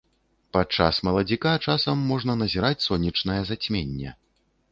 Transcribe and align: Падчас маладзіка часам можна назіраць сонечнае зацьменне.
Падчас 0.55 1.01
маладзіка 1.07 1.51
часам 1.65 2.01
можна 2.11 2.37
назіраць 2.41 2.85
сонечнае 2.87 3.39
зацьменне. 3.53 4.09